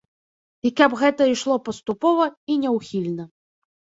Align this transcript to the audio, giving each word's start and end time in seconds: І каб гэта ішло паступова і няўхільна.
І 0.69 0.69
каб 0.81 0.95
гэта 1.01 1.27
ішло 1.33 1.57
паступова 1.67 2.25
і 2.55 2.59
няўхільна. 2.63 3.23